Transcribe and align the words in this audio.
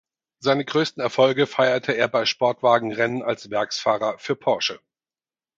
Seine 0.39 0.65
größten 0.65 0.99
Erfolge 1.03 1.45
feierte 1.45 1.91
er 1.91 2.07
bei 2.07 2.25
Sportwagenrennen 2.25 3.21
als 3.21 3.51
Werksfahrer 3.51 4.17
für 4.17 4.35
Porsche. 4.35 4.79